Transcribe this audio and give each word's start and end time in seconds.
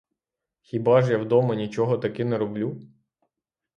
Хіба 0.61 1.01
ж 1.01 1.11
я 1.11 1.17
вдома 1.17 1.55
нічого 1.55 1.97
таки 1.97 2.25
не 2.25 2.37
роблю? 2.37 2.77